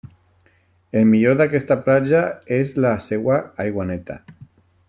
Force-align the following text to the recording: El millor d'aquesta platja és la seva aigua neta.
El 1.01 1.05
millor 1.09 1.37
d'aquesta 1.41 1.77
platja 1.89 2.23
és 2.57 2.75
la 2.87 2.97
seva 3.11 3.41
aigua 3.67 3.91
neta. 3.95 4.21